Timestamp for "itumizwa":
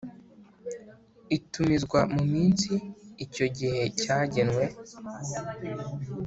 1.37-1.99